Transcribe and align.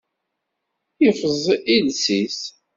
Iffeẓ 1.07 1.43
iles-is. 1.75 2.41